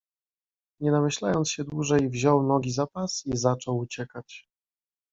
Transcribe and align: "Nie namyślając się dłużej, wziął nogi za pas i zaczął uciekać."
"Nie 0.79 0.91
namyślając 0.91 1.51
się 1.51 1.63
dłużej, 1.63 2.09
wziął 2.09 2.43
nogi 2.43 2.71
za 2.71 2.87
pas 2.87 3.23
i 3.25 3.37
zaczął 3.37 3.77
uciekać." 3.77 4.47